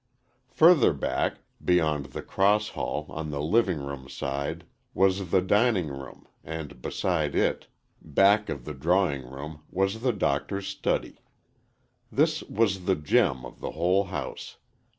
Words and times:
Further 0.49 0.93
back, 0.93 1.41
beyond 1.63 2.07
the 2.07 2.23
cross 2.23 2.69
hall, 2.69 3.05
on 3.09 3.29
the 3.29 3.39
living 3.39 3.77
room 3.77 4.09
side, 4.09 4.65
was 4.95 5.29
the 5.29 5.43
dining 5.43 5.89
room, 5.89 6.27
and 6.43 6.81
beside 6.81 7.35
it, 7.35 7.67
back 8.01 8.49
of 8.49 8.65
the 8.65 8.73
drawing 8.73 9.29
room 9.29 9.59
was 9.69 10.01
the 10.01 10.11
Doctor's 10.11 10.65
study. 10.65 11.21
This 12.11 12.41
was 12.41 12.85
the 12.85 12.95
gem 12.95 13.45
of 13.45 13.59
the 13.61 13.73
whole 13.73 14.05
house. 14.05 14.57